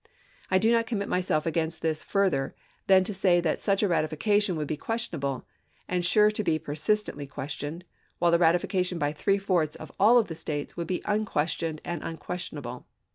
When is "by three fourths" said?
8.97-9.75